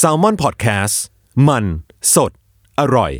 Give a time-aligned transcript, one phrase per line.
[0.00, 0.96] s a l ม o n PODCAST
[1.48, 1.64] มัน
[2.14, 2.32] สด
[2.80, 3.12] อร่อย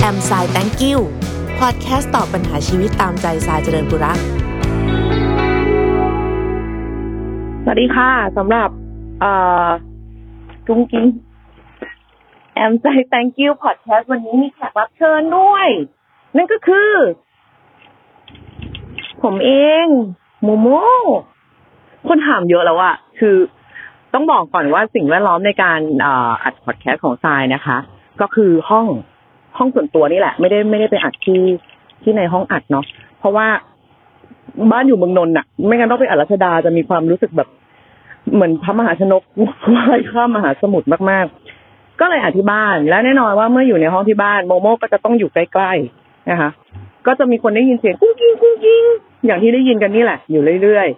[0.00, 0.98] แอมสาย thank you
[1.60, 4.18] พอดแคสต์ตอบปัญหาชีวิตตามใจสายเจริญบุรัก
[7.64, 8.68] สวัสดีค่ะสำหรับ
[9.20, 9.32] เอ่
[9.66, 9.68] อ
[10.66, 11.06] กุ้งกิ้ง
[12.54, 15.68] แอมใจ thank you podcast วันนี้มีแขกรับเชิญด้วย
[16.36, 16.90] นั่นก็คือ
[19.22, 19.50] ผมเอ
[19.84, 19.86] ง
[20.42, 20.68] โมโม
[22.08, 23.36] คนถามเยอะแล้วอะคือ
[24.14, 25.80] ต้องบอกก่อนว่าสิ่งแวดล้อมในการ
[26.42, 27.76] อัดพอดแคสต์ของทรายนะคะ
[28.20, 28.86] ก็คือห้อง
[29.58, 31.40] ห้องส่วนตัวนี่แหละ ไม่ได้ไม่ได้ไปอัดที่
[32.02, 32.84] ที่ในห้องอัดเนาะ
[33.18, 33.46] เพราะว่า
[34.70, 37.48] บ้านอยู่เมืองนนท์อะไม่งั้นต้องไปอัดรัชดาจะมีความรู้สึกแบบ
[38.34, 39.22] เหมือนพระมหาชนก
[39.74, 41.41] ว่ายข้ามมหาสมุทรมากๆ
[42.02, 46.50] ก็เลยอธิบ้าน และแน่นอนว่าเมื่ออยู่ในห้องที่บ้านโมโมก็จะต้องอยู่ใกล้ๆนะคะ
[47.06, 48.84] ก็จะมีคนได้ยินเสียงกุ้งกิ้งกุ้งกิ้ง
[49.26, 50.88] อย่างที่ได้ยินกันนี่แหละ อยู่เรื่อย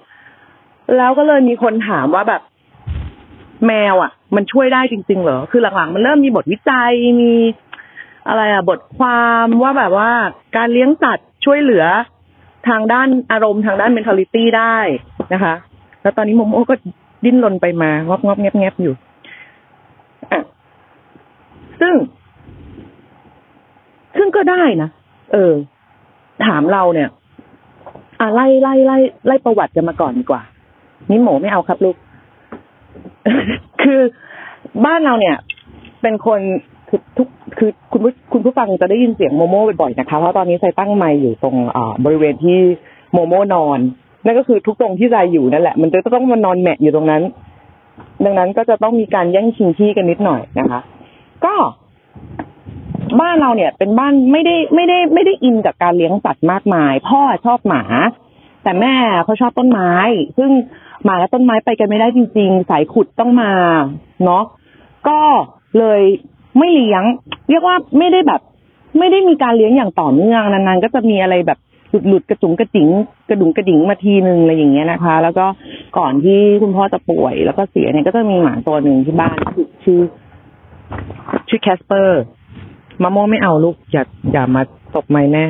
[0.42, 2.42] ๆแล้วก็เลยมีคนถามว่าแบบ
[3.66, 7.34] แมวอะ มันช่วยได้จริง ๆ เหรอคือหลังๆมันเริ่มมีบทวิจัยมี
[8.28, 10.10] อะไรอะบทความว่าแบบว่า
[10.56, 11.84] การเลี้ยงสัตว์ช่วยเหลือ
[12.68, 14.76] ทางด้านอารมณ์ทางด้าน mentality ได้
[15.32, 15.54] นะคะ
[16.02, 16.74] แล้วตอนนี้โมโมก็
[17.24, 18.94] ดิ้นรนไปมางอบงอบแงบแงบอยู่
[21.80, 21.94] ซึ่ง
[24.16, 24.90] ซึ่งก็ได้นะ
[25.32, 25.52] เออ
[26.46, 27.08] ถามเราเนี่ย
[28.20, 30.42] อะไล่ไล่ไล่ไล่ประวัติกันมาก่อนดีกว่า
[31.10, 31.96] นี่หมูไม่เอาครับลูก
[33.82, 34.00] คือ
[34.84, 35.36] บ้านเราเนี่ย
[36.02, 36.40] เป็นคน
[36.88, 42.58] คือทุกคือคุณผู้คุณผู้ฟังจะได้ยินเสียงโมโม่บ่อยๆนะคะ เพราะตอนนี้ไซตั้งไมค์อยู่ตรงอ่าบริเวณที่
[43.12, 43.78] โมโม่นอน
[44.24, 47.22] นั่นก็คือทุกตรงที่ไซอยู่นั่นแหละ มันจะต้องมานอนแมะอยู่ตรงนั้น
[48.24, 50.80] ดังนั้นก็จะต้องมีการแย่งชิงที่กันนิดหน่อยนะคะ
[51.44, 51.54] ก็
[53.20, 57.82] บ้านเราเนี่ย เป็นบ้านไม่ได้ไม่ได้ไม่ได้อินกับการเลี้ยงสัตว์มากมาย พ่อชอบหมา
[58.62, 59.92] แต่แม่เขาชอบต้นไม้
[60.38, 60.50] ซึ่ง
[61.04, 63.52] หมาและต้นไม้ไปกันไม่ได้จริง ๆ สายขุดต้องมา
[64.24, 64.44] เนาะ
[65.08, 65.18] ก็
[65.78, 66.02] เลย
[66.58, 67.02] ไม่เลี้ยง
[67.50, 68.40] เรียกว่าไม่ได้แบบ
[68.98, 71.58] ไม่ได้มีการเลี้ยงอย่างต่อเนื่องนานๆก็จะมีอะไรแบบ
[72.08, 72.88] หลุดๆกระจุงกระจิง
[73.28, 75.46] กระดุงกระดิ่งมาทีนึงอะไรอย่างเงี้ยนะคะ แล้วก็
[75.98, 79.36] ก่อนที่คุณพ่อจะป่วย แล้วก็เสียเนี่ยก็จะมีหมาตัวหนึ่งที่บ้าน
[79.84, 80.00] ชื่อ
[81.48, 82.20] ชื่อแคสเปอร์
[83.02, 84.62] มะม่วงไม่เอาลูกอย่าอย่ามา
[84.94, 85.44] ตบไมค์แม่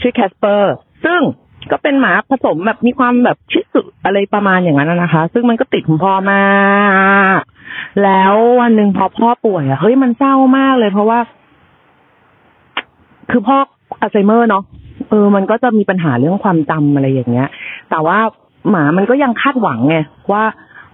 [0.00, 0.72] ชื่อแคสเปอร์
[1.04, 1.20] ซึ่ง
[1.70, 6.42] ก็เป็นหมาผสมแบบมีความแบบชิสุอะไรประมาณอย่างนั้นนะคะ ซึ่งมันก็ติดคุณพ่อมา
[7.38, 7.40] ก
[8.02, 11.18] แล้ววันหนึ่งพอพ่อป่วยอะเฮ้ยมันเศร้ามากเลย เพราะว่า
[13.30, 13.56] คือพ่อ
[14.00, 14.64] อัลไซเมอร์เนาะ
[15.10, 17.48] เออ มันก็จะมีปัญหาเรื่องความจำอะไรอย่างเงี้ย
[17.90, 18.18] แต่ว่า
[18.70, 19.96] หมามันก็ยังคาดหวังไง
[20.32, 20.44] ว่า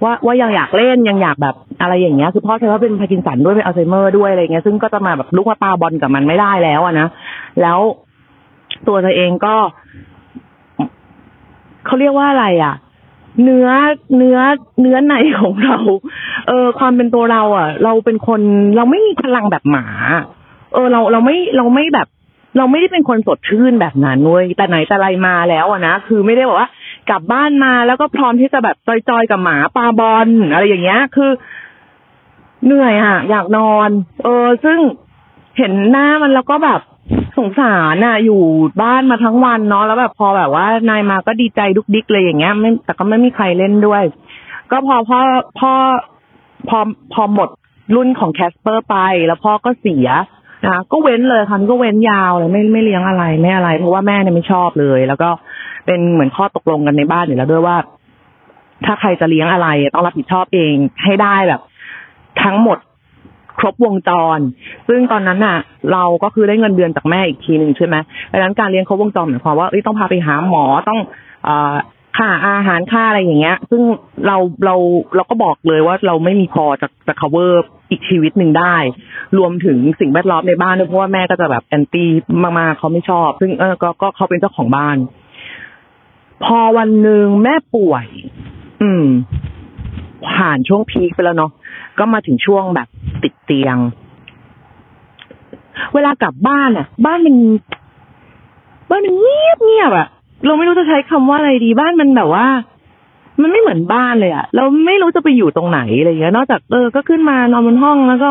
[0.03, 7.09] ว่าว่ายังอยากเล่นยังอยากแบบ อะไรอย่างเงี้ยคือพ่อใช้ว่าเป็นพาร์กินสันด้วยเป็นอัลไซเมอร์ด้วยอะไรเงี้ยซึ่งก็จะมาแบบลุกมาปาบอลกับมันไม่ได้แล้วอะนะ
[7.63, 7.79] แล้ว
[8.89, 9.55] ตัวเธอเองก็
[11.87, 12.75] เขาเรียกว่าอะไรอะ
[13.45, 13.69] เนื้อ
[14.17, 14.39] เนื้อ
[14.81, 15.77] เนื้อในของเรา
[16.49, 18.41] เออ ความเป็นตัวเราอะ เราเป็นคน
[18.77, 19.87] เราไม่มีพลังแบบหมา
[20.73, 22.09] เออ เราเราไม่เราไม่แบบ
[22.59, 26.69] เราไม่ได้เป็นคนสดชื่นแบบนั้นเว้ยแต่ไหนแต่ไรมาแล้วอะนะคือไม่ได้บอกว่า
[27.11, 28.77] กลับบ้านมาแล้วก็พร้อมที่จะแบบ
[29.09, 31.31] จอยๆกับหมาปาบอลอะไรอย่างเงี้ย คือ
[32.65, 33.91] เหนื่อยอะ อยากนอน
[34.25, 34.79] เออ ซึ่ง
[35.59, 36.81] เห็นหน้ามันแล้วก็แบบ
[37.39, 38.43] สงสารน่ะ อยู่
[38.83, 44.03] บ้านมาทั้งวันเนาะแล้วแบบพอแบบว่านายมาก็ดีใจดุกดิกเลยอย่างเงี้ยไม่แต่ก็ไม่มีใครเล่นด้วย
[44.71, 45.21] ก็พอพ่อ
[45.59, 45.73] พ่อ
[46.69, 46.79] พอ
[47.13, 47.49] พอหมด
[47.95, 48.97] รุ่นของแคสเปอร์ไป
[49.27, 50.09] แล้วพ่อก็เสีย
[50.67, 55.31] นะก็เว้นเลยค่ะก็เว้นยาวเลยไม่ไม่เลี้ยงอะไรไม่อะไร เพราะว่าแม่เนี่ยไม่ชอบเลย แล้วก็
[55.87, 57.77] เป็นเหมือนข้อตกลงกันในบ้านอยู่แล้วด้วยว่า
[58.85, 61.61] ถ้าใครจะเลี้ยงอะไรต้องรับผิดชอบเองให้ได้แบบ
[62.43, 62.79] ทั้งหมด
[63.59, 64.39] ครบวงจร
[64.89, 65.59] ซึ่งตอนนั้นน่ะ
[65.93, 67.97] เราก็คือได้เงินเดือนจากแม่อีกทีหนึ่งใช่ไหม
[68.33, 71.01] ดังนั้นการเลี้ยงครบวงจรหมายความว่าต้องพาไปหาหมอต้อง
[71.45, 71.75] เอ่อ
[72.17, 73.83] ค่าอาหารค่าอะไรอย่างเงี้ย ซึ่ง
[74.27, 74.75] เราเรา
[75.17, 77.53] เราก็บอกเลยว่าเราไม่มีพอจะจะ cover
[77.91, 78.77] อีกชีวิตหนึ่งได้
[79.39, 82.11] รวมถึงสิ่งแวดล้อมในบ้านด้วยเพราะว่าแม่ก็จะแบบแอนตี้
[82.59, 84.97] มากๆเขาไม่ชอบ ซึ่งเออก็ก็เขาเป็นเจ้าของบ้าน
[86.45, 88.07] พอวันหนึ่งแม่ป่วย
[88.83, 89.05] อืม
[90.33, 91.51] ผ่านช่วงพีคไปแล้วเนาะ
[91.99, 92.89] ก็มาถึงช่วงแบบ
[93.23, 93.77] ติดเตียง
[95.95, 97.37] เวลากลับบ้านอะ บ้านมัน
[98.91, 100.09] บ้านมันเงียบเงียบอะ
[100.47, 102.47] เราไม่รู้จะใช้คำว่าอะไรดีบ้านมันแบบว่า
[103.41, 108.31] มันไม่เหมือนบ้านเลยอะ เราไม่รู้จะไปอยู่ตรงไหนอะไรอย่างเงี้ย นอกจากเออ ก็ขึ้นมานอนบนห้องแล้วก็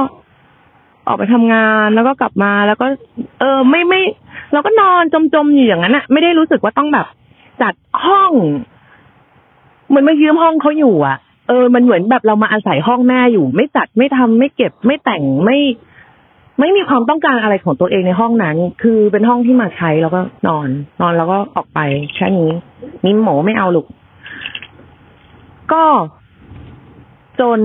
[1.07, 2.85] ออกไปทำงานแล้วก็กลับมาแล้วก็
[3.39, 4.01] เออไม่ไม่
[4.53, 7.05] เราก็นอนจมๆอยู่อย่างนั้นอะไม่ได้รู้สึกว่าต้องแบบ
[7.61, 7.73] จัด
[8.05, 8.31] ห้อง
[9.87, 11.17] เหมือนมายืมห้องเขาอยู่อะ
[11.47, 15.59] เออ มันเหมือนแบบเรามาอาศัยห้องแม่อยู่ ไม่จัดไม่ทำไม่เก็บไม่แต่งไม่
[16.59, 20.67] ไม่มีความต้องการอะไรของตัวเองในห้องนั้น คือเป็นห้องที่มาใช้แล้วก็นอน
[21.01, 21.79] นอนแล้วก็ออกไป
[22.15, 22.49] แค่นี้
[23.05, 23.85] นิ้มหมอไม่เอาลูก
[25.73, 25.83] ก็
[27.39, 27.59] จน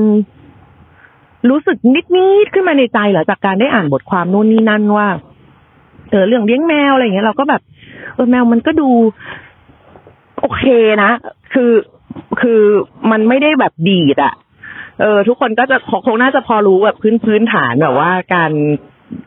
[1.50, 1.76] รู้สึก
[2.17, 5.08] นิดๆขึ้นมาในใจหลังจากการได้อ่านบทความนู่นนี่นั่นว่า
[6.11, 7.62] เออเรื่องเลี้ยงแมวอะไรอย่างเงี้ยเราก็แบบ
[8.14, 8.88] เออแมวมันก็ดู
[10.40, 10.64] โอเค
[11.02, 11.11] นะ
[11.52, 11.70] คือ
[12.41, 12.62] คือ
[13.11, 14.35] มันไม่ได้แบบดีดอะ
[15.00, 15.76] เออ ทุกคนก็จะ
[16.06, 18.53] คงน่าจะพอรู้แบบพื้นพื้นฐานแบบว่าการ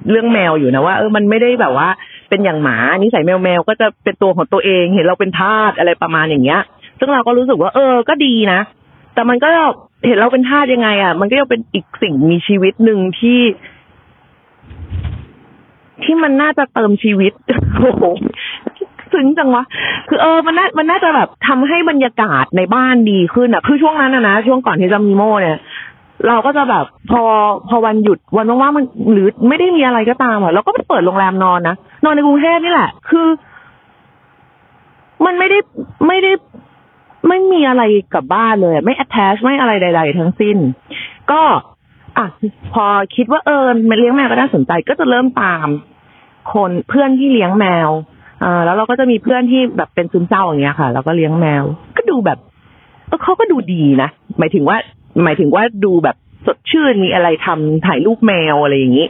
[0.10, 1.90] เรื่องแมวอยู่นะว่าเออมันไม่ได้แบบว่า
[2.30, 6.62] เป็นอย่างหมานิสัยแมวแมวก็จะเป็นตัวของตัวเองเห็นเราเป็นทาสอะไรประมาณอย่างเงี้ย
[7.00, 8.62] ซึ่งเราก็รู้สึกว่า เออก็ดีนะ
[9.14, 9.50] แต่มันก็
[10.08, 13.42] เห็นเราเป็นทาสยังไงอะ มันก็ยังเป็นอีกสิ่งมีชีวิตหนึ่งที่
[16.04, 17.34] ที่มันน่าจะเติมชีวิต
[17.78, 18.04] โอ้โห
[19.16, 19.64] ซึ้งจังวะ
[20.10, 25.58] คือเออมันน่ามันน่าจะแบบทำให้บรรยากาศในบ้านดีขึ้นอะ คือช่วงนั้นนะนะช่วงก่อนที่จะมีโมเนี่ย
[26.28, 27.24] เราก็จะแบบพอ
[27.68, 33.28] พอวันหยุดวันว่างๆมันหรือไม่ได้มีอะไรก็ตามอะเราก็ไปเปิดโรงแรมนอนนะนอนในกรุงเทพนี่แหละ คือ
[35.26, 35.60] มันไม่ได้
[36.08, 36.32] ไม่ได้
[37.28, 37.84] ไม่มีอะไร
[38.14, 40.58] กับบ้านเลย ไม่ attach ไม่อะไรใด ๆ ทั้งสิ้น
[41.32, 41.42] ก็
[42.18, 42.28] อะ
[42.74, 42.86] พอ
[43.16, 43.66] คิดว่าเออ
[43.98, 45.68] เลี้ยงแมวก็น่าสนใจก็จะเริ่มตาม
[46.54, 47.90] คนเพื่อนที่เลี้ยงแมว
[48.44, 51.64] อ่าแล้วเราก็จะมีเพื่อนที่แบบเป็นซึมเศร้าอย่างเงี้ยค่ะ แล้วก็เลี้ยงแมว
[51.98, 52.40] ก็ดูแบบ
[53.08, 54.10] เออเขาก็ดูดีนะ
[54.40, 54.78] หมายถึงว่า
[55.24, 56.16] หมายถึงว่าดูแบบ
[56.46, 59.08] สดชื่นมีอะไรทำถ่ายรูปแมวอะไรอย่างนี้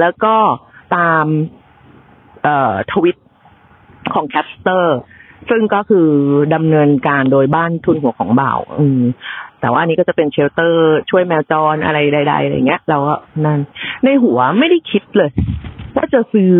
[0.00, 0.34] แล้วก็
[0.96, 1.26] ตาม
[2.42, 3.16] เอ่อทวิต
[4.14, 4.96] ของ Catster
[5.50, 6.08] ซึ่งก็คือ
[6.54, 9.02] ดำเนินการโดยบ้านทุนหัวของบ่าว อืม
[9.60, 13.14] แต่ว่าอันนี้ก็จะเป็นเชลเตอร์ ช่วยแมวจรอะไรใดๆอะไรเงี้ย เราก็
[13.44, 13.60] นั่น
[14.04, 15.30] ในหัวไม่ได้คิดเลย
[15.96, 16.54] ว่าจะซื้อ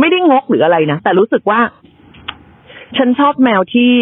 [0.00, 1.60] ไม่ได้งกหรืออะไรนะแต่รู้สึกว่า
[2.96, 3.92] ฉันชอบแมวที่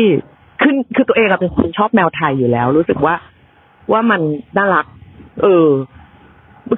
[0.62, 3.14] คือคือตัวเองอะเป็นคนชอบแมวไทยอยู่แล้ว รู้สึกว่า
[3.92, 4.20] ว่ามัน
[4.56, 4.86] น่ารัก
[5.42, 5.68] เออ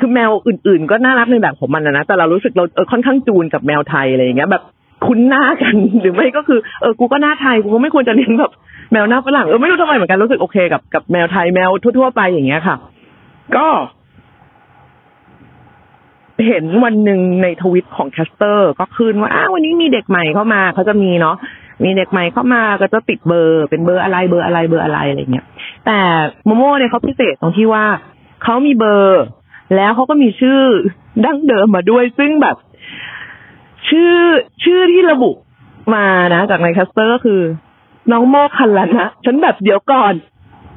[0.00, 4.62] คือแมวอื่น ๆ ก็น่ารักในแบบของมันนะนะ แต่เรารู้สึกเราเออค่อนข้างจูนกับแมวไทยอะไรอย่างเงี้ย แบบ
[5.06, 8.52] คุ้นหน้ากันหรือไม่ก็คือเออกูก็หน้าไทยกูก็ไม่ควรจะเลี้ยงแบบ
[8.92, 12.76] แมวหน้าฝรั่งเออไม่รู้ทำไมเหมือนกันรู้สึกโอเคกับกับแมวไทยแมวทั่วๆไปอย่างเงี้ยค่ะ
[13.56, 13.66] ก็
[16.46, 21.36] เห็นวันหนึ่งในทวิตของ Catster ก็ขึ้นว่าอ้าววันนี้มีเด็กใหม่เข้ามาเขาจะมีเนาะ
[21.84, 25.46] มีเด็กใหม่เข้ามาก็จะติดเบอร์ เป็นเบอร์อะไรเบอร์อะไรเบอร์อะไรอะไรเงี้ย
[25.86, 25.98] แต่
[26.44, 27.84] โมโม่เนี่ยเขาพิเศษตรงที่ว่า
[28.42, 29.24] เขามีเบอร์
[29.76, 30.60] แล้วเขาก็มีชื่อ
[31.24, 32.56] ดั้งเดิมมาด้วย ซึ่งแบบ
[33.88, 34.14] ชื่อ
[34.64, 35.30] ชื่อที่ระบุ
[35.94, 37.40] มานะ จากใน Catster ก็คือ
[38.12, 40.14] น้องโมคคัลลานะฉันแบบเดี๋ยวก่อน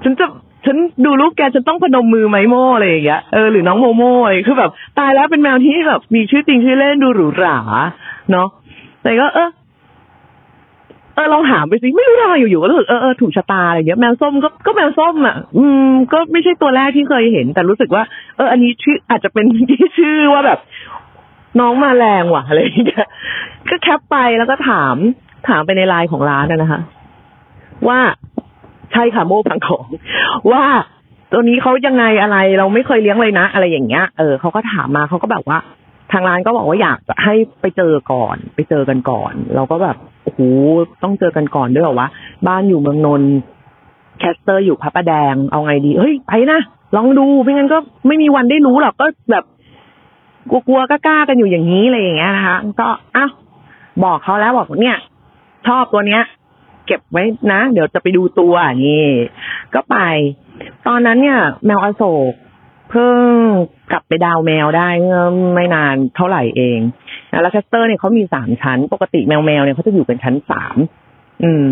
[0.04, 0.26] ฉันจะ
[0.66, 7.58] ฉันดูรูปแกฉันต้องพนมมือไหมโมอะไรอย่างเงี้ยเออหรือน้องโมโมอะไรคือแบบตายแล้วเป็นแมวที่แบบมีชื่อจริงชื่อเล่นดูหรูหรา
[8.32, 8.48] เนาะ
[9.04, 9.50] แต่ก็เออ
[11.16, 18.04] เออลองถามไปสิไม่รู้ทำไมอยู่ๆก็รู้สึกเออเออถูกชะตาอะไรเงี้ยแมวส้มก็ก็แมวส้มอะ อืม ก็ไม่ใช่ตัวแรกที่เคยเห็น แต่รู้สึกว่า
[18.36, 20.60] เออ อันนี้ชื่ออาจจะเป็นที่ชื่อว่าแบบ
[21.60, 23.08] น้องมาแรงว่ะอะไรเงี้ย
[23.70, 24.96] ก็แคปไปแล้วก็ถาม
[25.50, 26.82] ถามไปในไลน์ของร้านนะคะ
[27.88, 28.00] ว่า
[28.94, 29.86] ใช่ค่ะโม่พังของ
[30.52, 30.64] ว่า
[31.32, 35.58] ตัวนี้เขายังไงอะไรเราไม่เคยเลี้ยงเลยนะ อะไรอย่างเงี้ยเออเขาก็ถามมาเขาก็แบบว่า
[36.12, 40.40] ทางร้านก็บอกว่าอยากให้ไปเจอก่อน ไปเจอกันก่อน เราก็แบบโอ้โห
[41.04, 42.08] ต้องเจอกันก่อนด้วยเหรอวะ
[42.48, 43.32] บ้านอยู่เมืองนนท์
[44.20, 46.60] Catster อยู่พระประแดงเอาไงดีเฮ้ยไปนะ
[46.96, 49.44] ลองดูไม่งั้นก็ไม่มีวันได้รู้หรอกก็แบบ
[50.68, 53.32] กลัวๆกล้าๆกันอยู่อย่างนี้อะไรอย่างเงี้ยนะคะก็อ้าว
[54.04, 54.98] บอกเขาแล้วบอกเนี่ย
[55.68, 56.22] ชอบตัวเนี้ย
[56.88, 58.54] เก็บไว้นะ เดี๋ยวจะไปดูตัว
[58.88, 59.06] นี่
[59.74, 59.98] ก็ไป
[60.88, 62.34] ตอนนั้นเนี่ย แมวอโศก
[62.90, 63.22] เพิ่ง
[63.92, 65.24] กลับไปดาวแมวได้เมื่อ
[65.56, 66.80] ไม่นานเท่าไหร่เอง
[67.30, 70.78] แล้วแคสเตอร์เนี่ยเขามีสามชั้น ปกติแมวแมวเนี่ยเขาจะอยู่เป็นชั้นสาม
[71.44, 71.66] อืม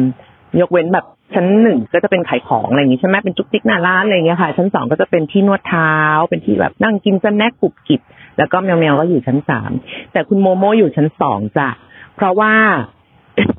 [0.62, 1.06] ยกเว้นแบบ
[1.36, 5.96] ชั้นหนึ่งก็จะเป็นขายของอะไรอย่างงี้ใช่ไหมเป็นจุกจิกหน้าร้านอะไรอย่างเงี้ยค่ะ ชั้นสองก็จะเป็นที่นวดเท้า
[6.30, 8.02] เป็นที่แบบนั่งกิน snack กรุบกริบ
[8.38, 9.72] แล้วก็แมวแมวก็อยู่ชั้นสาม
[10.12, 11.70] แต่คุณโมโมอยู่ชั้นสองจ้ะ
[12.16, 12.54] เพราะว่า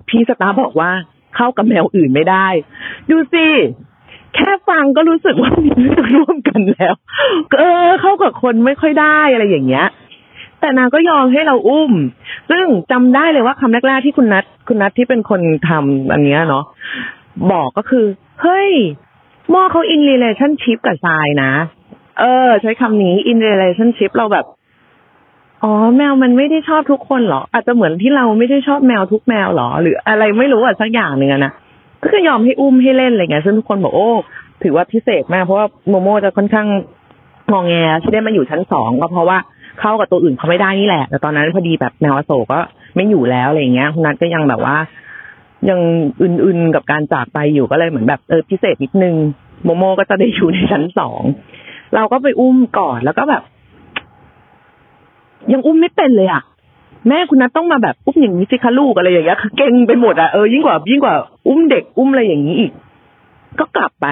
[0.08, 0.90] พี่สตาร์บอกว่า
[1.36, 2.46] เข้ากับแมวอื่นไม่ได้
[3.10, 3.46] ดูสิ
[4.34, 6.94] แค่ฟังก็รู้สึกว่ามีเรื่องร่วมกันแล้ว
[7.58, 9.86] เออเข้ากับคนไม่ค่อยได้อะไรอย่างเงี้ย
[10.60, 11.92] แต่นางก็ยอมให้เราอุ้ม
[12.50, 16.64] ซึ่งจำได้เลยว่าคำแรกๆที่คุณนัทคุณนัทที่เป็นคนทำอันเนี้ยเนาะ
[17.52, 18.04] บอกก็คือ
[18.42, 18.70] เฮ้ย
[19.52, 21.52] มอเขา in relationship กับทรายนะ
[22.20, 24.46] เออ ใช้คำนี้ in relationship เราแบบ
[25.66, 31.52] อ๋อแมวมันไม่ได้ชอบทุกคนเหรอ อาจจะเหมือนที่เราไม่ได้ชอบแมวทุกแมวเหรอ หรืออะไรไม่รู้อะสักอย่างหนึ่งนะ
[32.02, 34.10] ก็คือยอมให้อุ้มให้เล่นอะไรเงี้ยซึ่งทุกคนบอกโอ้
[34.62, 36.66] ถือว่าพิเศษมากเพราะว่าโมโมจะค่อนข้าง
[37.52, 39.38] งองแงที่ได้มาอยู่ชั้นสองก็เพราะว่า
[39.80, 42.60] เข้ากับตัวอื่นเขาไม่ได้นี่แหละ แต่ตอนนั้นพอดีแบบแมวอโศกก็
[42.94, 44.76] ไม่อยู่แล้วอะไรเงี้ยคุณนัทก็ยังแบบว่า
[45.68, 45.80] ยัง
[46.22, 49.14] อื่นๆกับการจากไปอยู่ก็เลยเหมือนแบบเออพิเศษนิดนึง
[49.64, 51.22] โมโมก็จะได้อยู่ในชั้นสอง
[51.94, 53.42] เราก็ไปอุ้มก่อนแล้วก็แบบ
[55.52, 56.42] ยังอุ้มไม่เป็นเลยอะ
[57.08, 61.14] แม่คุณนัทต้องมาแบบอุ้มอย่างนี้สิคะลูกอะไรอย่างเงี้ยคือเก่งไปหมดอะเออยิ่งกว่ายิ่งกว่า
[61.48, 62.72] อุ้มเด็กอุ้มอะไรอย่างนี้อีก
[63.58, 64.06] ก็กลับไป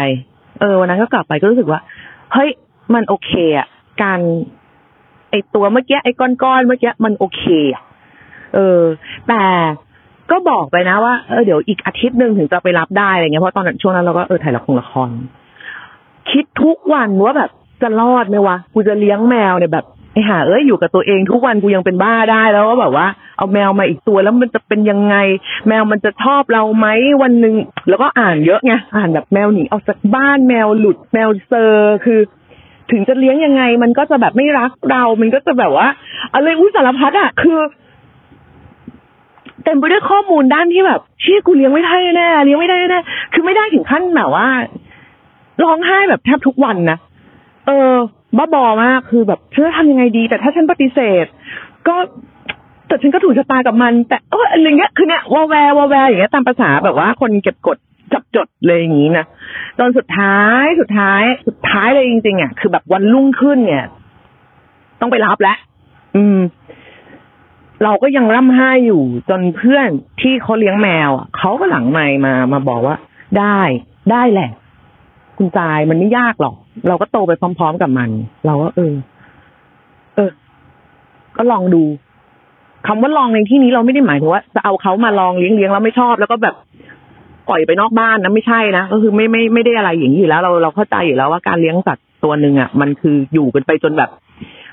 [0.60, 1.80] เออวันนั้นก็กลับไปก็รู้สึกว่า
[2.32, 2.50] เฮ้ย
[2.94, 3.66] มันโอเคอะ
[4.02, 4.20] การ
[5.30, 7.42] ไอตัวเมื่อกี้ไอก้อนๆเมื่อกี้มันโอเค
[7.74, 7.82] อะ
[8.54, 8.82] เออ
[9.28, 9.42] แต่
[10.30, 15.08] ก็บอกไปนะว่าเออเดี๋ยวอีกอาทิตย์หนึ่งถึงจะไปรับได้อะไรเงี้ยเพราะตอนนั้นช่วงนั้นเราก็เออถ่ายละครละคร
[16.30, 17.50] คิดทุกวันว่าแบบ
[17.82, 23.06] จะรอดไหมวะกูจะเลี้ยงแมวเนี่ยแบบ ไอ้ห่าเอ้ยอยู่กับตัวเองทุกวันกูยังเป็นบ้าได้แล้วก็แบบว่า
[23.37, 25.16] เอาแมวมาอีกตัวแล้วมันจะเป็นยังไง
[25.68, 26.87] แมวมันจะชอบเราไหม
[27.23, 27.54] วันหนึ่ง
[27.88, 32.21] แล้วก็อ่านเยอะไงอ่านแบบแมวหนีออกจากบ้านแมวหลุดแมวเซอร์คือ
[32.90, 35.88] ถึงจะเลี้ยงยังไง มันก็จะแบบไม่รักเรา มันก็จะแบบว่า
[36.35, 37.59] อะไรอุ้ยสารพัดอะคือ
[39.64, 43.00] เต็มไปด้วยข้อมูลด้านที่แบบเชี่ยกูเลี้ยงไม่ได้แน่เลี้ยงไม่ได้แน่
[43.33, 44.49] คือไม่ได้ถึงขั้นแบบว่า
[45.64, 46.99] ร้องไห้แบบแทบทุกวันนะ
[47.66, 47.92] เออ
[48.38, 51.24] บ้าบอมากคือแบบฉันจะทำยังไงดี แต่ถ้าฉันปฏิเสธ
[51.88, 51.96] ก็
[52.88, 57.78] แต่ฉันก็ถูกชะตากับมัน แต่เอออะไรเงี้ยคือเนี่ยวอแววอแวอย่างเงี้ยตามภาษาแบบว่าคนเก็บกด
[58.12, 59.24] จับจดเลยอย่างงี้นะ
[59.78, 63.84] ตอนสุดท้ายสุดท้าย สุดท้ายเลยจริงๆอะคือแบบวันรุ่งขึ้นเนี่ย
[65.00, 65.58] ต้องไปรับแล้ว
[66.16, 66.38] อืม
[67.84, 69.88] เราก็ยังร่ำไห้อยู่จนเพื่อน
[70.20, 72.96] ที่เขาเลี้ยงแมวอะเขาก็หลังไมมามาบอกว่า
[73.38, 73.60] ได้
[74.10, 74.50] ได้แหละ
[75.38, 76.54] คุณจายมันไม่ยากหรอก
[76.88, 78.11] เราก็โตไปพร้อม ๆ กับมัน
[78.47, 78.95] เราก็เออ
[80.14, 80.31] เออ
[81.37, 81.83] ก็ลองดู
[82.87, 86.54] คำว่าลองในที่นี้เราไม่ได้หมายถึงว่าจะเอาเขามาลองเลี้ยงเลี้ยงแล้วไม่ชอบ แล้วก็แบบ
[87.49, 94.11] ปล่อยไปนอกบ้านนะไม่ใช่นะก็คือไม่ไม่ไม่ได้อะไรอย่างนี้อยู่แล้ว เราเราเข้าใจอยู่แล้วว่าการเลี้ยงสัตว์ตัวหนึ่งอะมันคืออยู่กันไปจนแบบ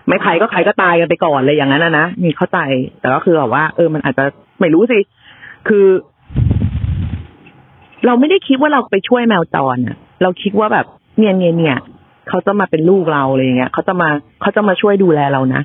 [0.08, 2.60] ไม่ใครก็ใครก็ตายกันไปก่อนเลยอย่างนั้นนะนะมีเข้าใจ
[3.00, 4.24] แต่ก็คือแบบว่า เออ มันอาจจะ
[4.60, 5.00] ไม่รู้สิ
[5.68, 5.86] คือ
[8.06, 10.86] เราไม่ได้คิดว่าเราไปช่วยแมวจรอะ เราคิดว่าแบบ
[11.18, 11.78] เนี่ยเนี่ยเนี่ย
[12.30, 14.10] เขาจะมาเป็นลูกเราอะไรอย่างเงี้ยเขาจะมา
[14.42, 15.62] เขาจะมาช่วยดูแลเรานะ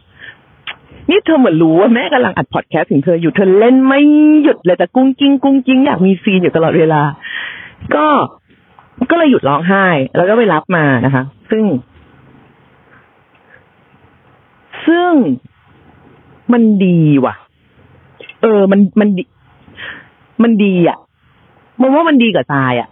[1.11, 4.01] นี่เธอเหมือนรู้ว่าแม่กำลังอัดพอดแคสต์ถึงเธออยู่เธอเล่นไม่
[4.43, 7.03] หยุดเลยแต่กุ้งกิ้งกุ้งกิ้งอยากมีซีนอยู่ตลอดเวลา
[7.95, 8.07] ก็
[9.11, 9.87] ก็เลยหยุดร้องไห้
[10.17, 11.65] แล้วก็ไปรับมานะคะ ซึ่ง
[14.87, 15.13] ซึ่ง
[16.53, 17.35] มันดีว่ะ
[18.43, 19.25] เออ มันมันดี
[20.43, 20.99] มันดีอะ
[21.81, 22.89] มันว่ามันดีกับตายอะ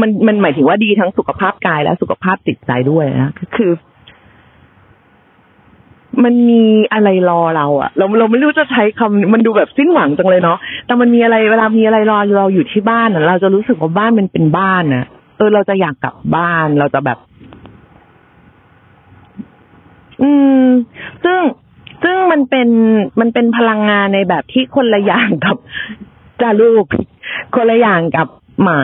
[0.00, 3.72] มันมันหมายถึงว่าดีทั้งสุขภาพกายและสุขภาพจิตใจด้วยนะก็คือ
[6.24, 15.06] มันมีอะไรรอเราอะเราเราไม่รู้จะใช้คำมันดูแบบสิ้นหวังจังเลยเนาะแต่มันมีอะไรเวลามีอะไรรอเราอยู่ที่บ้านเราจะรู้สึกว่าบ้านมันเป็นบ้านนะ
[15.36, 17.18] เออ เราจะอยากกลับบ้าน เราจะแบบ
[20.22, 20.30] อื
[20.64, 20.66] ม
[21.24, 21.38] ซึ่ง
[22.02, 22.68] ซึ่งมันเป็น
[23.20, 25.56] มันเป็นพลังงานในแบบที่คนละอย่างกับ
[26.42, 26.84] จาลูก
[27.54, 28.28] คนละอย่างกับ
[28.62, 28.82] หมา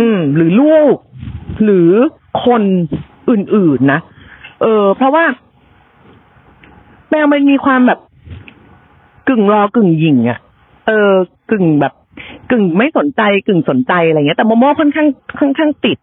[0.00, 0.96] อืม หรือลูก
[1.64, 1.90] หรือ
[2.44, 2.62] คน
[3.30, 4.00] อื่นๆนะ
[4.62, 5.24] เออ เพราะว่า
[7.10, 7.98] แมวมันมีความแบบ
[9.28, 10.38] กึ่งรอกึ่งหยิงอะ่ะ
[10.86, 11.12] เออ
[11.50, 11.92] กึ่งแบบ
[12.50, 15.06] กึ่งไม่สนใจกึ่งสนใจอะไรเงี้ย แต่โมโม่ค่อนข้าง
[15.40, 15.98] ค่อนข้างติด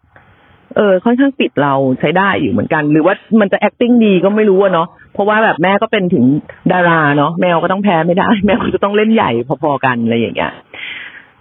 [0.76, 6.24] เออ ค่อนข้างติดเราใช้ได้อยู่เหมือนกัน หรือว่ามันจะ acting ดีก็ไม่รู้อะเนาะ เพราะว่าแบบแม่ก็เป็นถึง
[6.72, 9.30] ดาราเนาะ แมวก็ต้องแพ้ไม่ได้ แมวก็จะต้องเล่นใหญ่
[9.62, 10.52] พอๆกันอะไรอย่างเงี้ย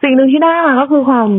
[0.03, 1.29] สิ่งหนึ่งที่ได้มาก็คือความ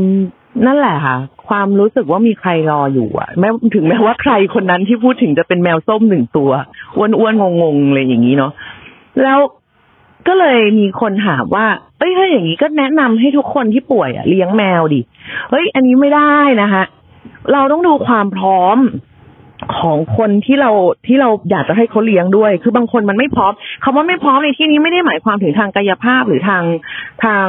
[0.67, 1.17] นั่นแหละค่ะ
[1.49, 6.51] ความรู้สึกว่ามีใครรออยู่อะแม้ถึงแม้ว่าใครคนนั้นที่พูดถึงจะเป็นแมวส้มหนึ่งตัว
[6.97, 8.53] อ้วนๆงงๆอะไรอย่างนี้เนาะ
[9.23, 9.39] แล้ว
[10.27, 11.67] ก็เลยมีคนถามว่า
[11.99, 15.01] เอ้ยถ้าอย่างนี้ก็แนะนำให้ทุกคนที่ป่วยอะเลี้ยงแมวดิ
[15.51, 16.83] เฮ้ย อันนี้ไม่ได้นะคะ
[17.53, 18.79] เราต้องดูความพร้อม
[19.79, 20.71] ของคนที่เรา
[21.07, 23.53] ที่เราอยากจะให้เขาเลี้ยงด้วย คือบางคนมันไม่พร้อม
[23.85, 26.63] คำว่าไม่พร้อมในที่นี้ไม่ได้หมายความถึงทางกายภาพหรือทาง
[27.25, 27.47] ทาง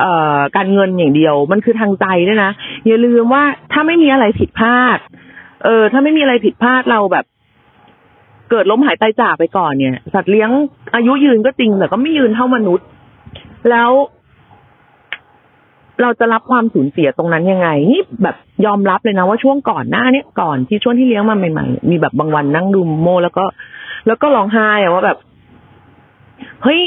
[0.00, 2.50] เอ่อการเงินอย่างเดียว มันคือทางใจด้วยนะ
[2.86, 3.42] อย่าลืมว่า
[3.72, 4.98] ถ้าไม่มีอะไรผิดพลาด
[5.64, 7.24] เออ ถ้าไม่มีอะไรผิดพลาดเราแบบ
[8.50, 10.50] เกิดล้มหายตายจากไปก่อนเนี่ย สัตว์เลี้ยง
[10.94, 12.86] อายุยืนก็จริงแต่ก็ไม่ยืนเท่ามนุษย์
[13.70, 13.90] แล้ว
[16.02, 23.44] เราจะรับความสูญเสียตรงนั้นยังไงนี่แบบยอมรับเลยนะว่าช่วงก่อนหน้าเนี้ยก่อนที่ช่วงที่เลี้ยงมาใหม่ๆ มีแบบบางวันนั่งดูโม แล้วก็
[24.06, 25.18] แล้วก็ร้องไห้อะว่าแบบ
[26.62, 26.80] เฮ้ย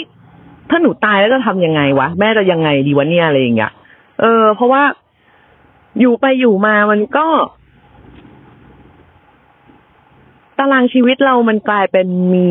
[0.70, 3.72] ถ้าหนูตายแล้วจะทำยังไงวะแม่จะยังไงดีวะเนี่ยอะไรอย่างเงี้ย
[4.22, 4.84] เออ เพราะว่า
[6.00, 7.28] อยู่ไปอยู่มามันก็
[10.58, 12.48] ตารางชีวิตเรามันกลายเป็นมี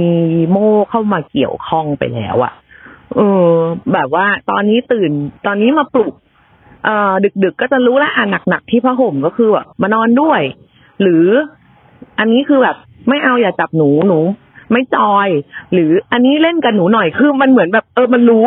[0.51, 2.53] โม่เข้ามาเกี่ยวข้องไปแล้วอะ
[3.17, 3.49] เออ
[3.93, 5.11] แบบว่า ตอนนี้ตื่น
[5.47, 6.15] ตอนนี้มาปลุก
[6.85, 7.13] เอ่อ
[7.45, 10.41] ดึกๆก็จะรู้แล้วอะหนักๆที่ผ้าห่มก็คือแบบมานอนด้วย
[11.03, 11.27] หรือ
[12.19, 12.77] อันนี้คือแบบ
[13.09, 14.19] ไม่เอาอย่าจับหนูหนู
[14.73, 15.29] ไม่จอย
[15.73, 18.45] หรืออันนี้เล่นกับหนูหน่อยคือมันเหมือนแบบเออมันรู้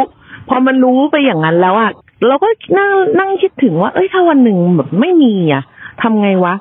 [0.50, 1.92] พอมันรู้ไปอย่างนั้นแล้วอะ
[2.28, 5.64] เราก็นั่งนั่งคิดถึงว่า เอ้ยถ้าวันหนึ่งแบบไม่มีอะ
[6.02, 6.54] ทำไงวะ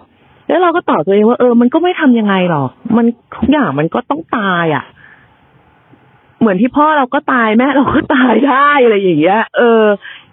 [0.48, 4.84] แล้วเราก็ตอบตัวเองว่าเออมันก็ไม่ทำยังไงหรอกมันทุกอย่างมันก็ต้องตายอะ
[6.40, 9.82] เหมือนที่พ่อเราก็ตายแม่เราก็ตายได้อะไรอย่างเงี้ยเออ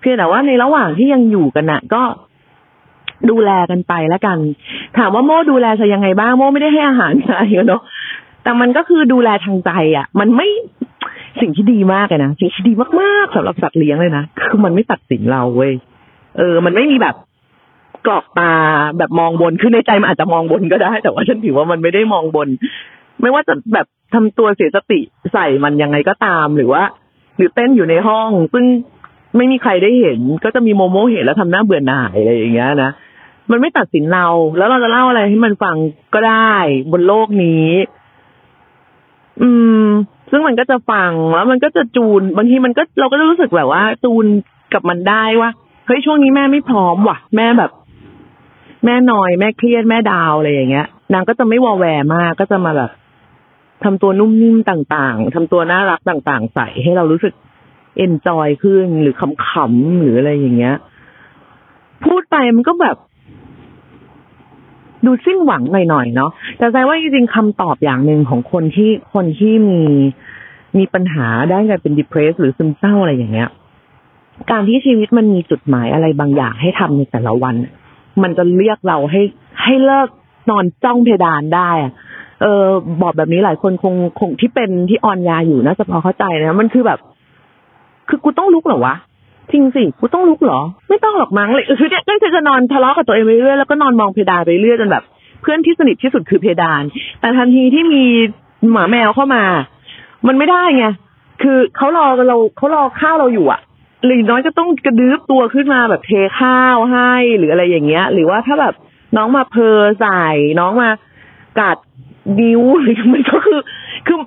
[0.03, 2.03] เพียงแต่ว่าในระหว่างที่ยังอยู่กันน่ะ ก็
[3.29, 4.38] ดูแลกันไปแล้วกัน
[4.98, 7.81] ถามว่าโม่ดูแลจะยังไงบ้างโม่ไม่ได้ให้อาหารใครเนาะ
[8.43, 10.48] แต่มันก็คือดูแลทางใจอะ มันไม่
[11.41, 15.74] สิ่งที่ดีมากเลยนะสิ่งที่ดีมากๆสำหรับสัตว์เลี้ยงเลยนะคือมันไม่ตัดสินเราเว้ย
[16.38, 17.15] เออ มันไม่มีแบบ
[18.05, 18.53] กรอกตา
[18.98, 22.48] แบบมองบนคือในใจมันอาจจะมองบนก็ได้ แต่ว่าฉันถือว่ามันไม่ได้มองบน
[23.22, 25.00] ไม่ว่าจะแบบทำตัวเสียสติ
[25.33, 26.83] ใส่มันยังไงก็ตามหรือว่า
[27.38, 28.65] หรือเต้นอยู่ในห้อง ซึ่ง
[29.38, 32.92] ไม่มีใครได้เห็น ก็จะมีโมโมเห็นแล้วทำหน้าเบื่อหน่ายอะไรอย่างเงี้ยนะ
[33.52, 35.75] มันไม่ตัดสินเรา แล้วเราจะเล่าอะไรให้มันฟัง
[36.13, 36.56] ก็ได้
[36.92, 37.70] บนโลกนี้
[39.42, 39.50] อื
[39.86, 39.88] ม
[40.32, 44.25] ซึ่งมันก็จะฟังแล้วมันก็จะจูนบางทีมันก็เราก็จะรู้สึกแบบว่า จูน
[44.74, 45.50] กับมันได้ว่า
[45.86, 47.72] เฮ้ยช่วงนี้แม่ไม่พร้อมว่ะ แม่แบบ
[48.86, 52.92] แม่นอย แม่เครียดแม่ดาวอะไรอย่างเงี้ยนางก็จะไม่วอแวร์มากก็จะมาแบบ
[53.84, 57.34] ทำตัวนุ่มนิ่มต่างๆทำตัวน่ารักต่างๆ ใส่ให้เรารู้สึก
[57.98, 60.76] เอนจอยขึ้นหรือขำๆหรืออะไรอย่างเงี้ย
[62.06, 62.98] พูดไปมันก็แบบ
[65.06, 69.84] ดูสิ้นหวังหน่อยๆเนาะแต่ใจว่าจริงๆคำตอบอย่างหนึ่งของคนที่คนที่มี
[70.78, 73.50] มีปัญหาด้านการเป็น depressed หรือซึมเศร้าอะไรอย่างเงี้ย
[74.52, 77.56] การที่ชีวิตมันมีจุดหมายอะไรบางอย่างให้ทำในแต่ละวัน
[78.24, 79.22] มันจะเรียกเราให้
[79.64, 80.10] ให้เลิก
[80.50, 81.92] นอนจ้องเพดานได้อะ
[82.42, 82.66] เออ
[83.02, 87.00] บอกแบบนี้หลายคนคงคงที่เป็นที่ออนยาอยู่น่าจะพอเข้าใจนะ มันคือแบบ
[88.10, 88.95] คือกูต้องลุกเหรอวะ
[89.51, 95.03] จริงสิกูต้องลุกเหรอ ไม่ต้องหรอกมั้งเลยคือเนี่ยก็จะนอนทะเลาะกับตัวเองไปเรื่อยแล้วก็นอนมองเพดานไปเรื่อยจนแบบ
[95.41, 96.83] เพื่อนที่สนิทที่สุดคือเพดาน
[97.19, 98.03] แต่ทันทีที่มี
[98.72, 99.43] หมาแมวเข้ามา
[100.27, 100.86] มันไม่ได้ไง
[101.41, 103.62] คือเขารอเราเขารอข้าวเราอยู่อะ
[104.05, 108.74] หรือน้อยก็ต้องกระดืบตัวขึ้นมาแบบเทข้าวให้หรืออะไรอย่างเงี้ย หรือว่าถ้าแบบ
[109.17, 110.25] น้องมาเพอใส่
[110.60, 110.89] น้องมา
[111.60, 111.77] กัด
[112.39, 113.60] นิ้วหรือมันก็คือ
[114.07, 114.17] คือ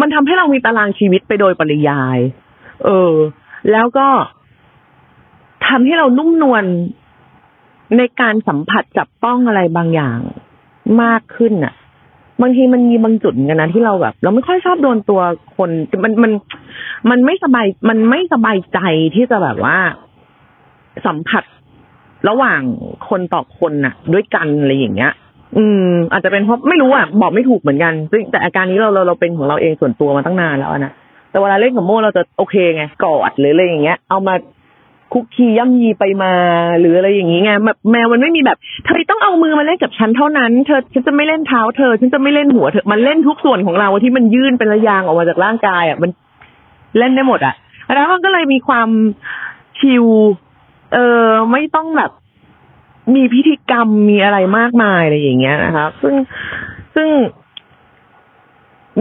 [0.00, 2.18] มันทำให้เรามีตารางชีวิตไปโดยปริยาย
[2.84, 3.14] เออ
[3.72, 4.08] แล้วก็
[5.66, 6.64] ทำให้เรานุ่มนวล
[7.96, 10.18] ในการสัมผัสจับต้องอะไรบางอย่าง
[11.02, 11.74] มากขึ้นน่ะ
[12.42, 15.20] บางทีมันมีบางจุดกันนะที่เราแบบ เราไม่ค่อยชอบโดนตัว
[15.56, 15.70] คน
[16.04, 16.32] มันมัน
[17.10, 18.78] มันไม่สบาย มันไม่สบายใจ
[19.14, 19.76] ที่จะแบบว่า
[21.06, 21.44] สัมผัส
[22.28, 22.60] ระหว่าง
[23.08, 25.12] คนต่อคนน่ะ ด้วยกันอะไรอย่างเงี้ย
[25.56, 30.92] อืม อาจจะเป็นเพราะไม่รู้อะบอกไม่ถูกเหมือนกันซึ่งแต่อาการนี้เราเราเราเป็นของเราเองส่วนตัวมาตั้งนานแล้วนะ
[31.36, 34.34] แต่เวลาเล่นกับโม่เราจะโอเคไงกอดหรืออะไรอย่างเงี้ย เอามา
[35.12, 36.32] คุกคีย่ำยีไปมา
[36.78, 46.10] หรืออะไรอย่างงี้ไงแบบแมวมันไม่มีแบบ เธอต้องเอามือมาเล่นกับฉันเท่านั้น เธอฉันจะไม่เล่นเท้าเธอ ฉันจะไม่เล่นหัวเธอ มันเล่นทุกส่วนของเราที่มันยื่นเป็นระยางออกมาจากร่างกายอะมัน
[46.98, 47.54] เล่นได้หมดอะ
[47.94, 48.88] แล้วมันก็เลยมีความ
[49.78, 50.04] ชิล
[50.92, 52.10] เออไม่ต้องแบบ
[53.14, 56.14] มีพิธีกรรมมีอะไรมากมายอะไรอย่างเงี้ยนะคะซึ่ง
[56.94, 57.08] ซึ่ง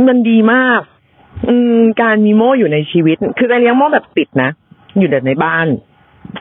[0.08, 0.82] มันดีมาก
[1.48, 4.50] อืม การมีโม่อยู่ในชีวิต คือการเลี้ยงโม่แบบปิดนะ
[4.98, 5.67] อยู่แต่ในบ้าน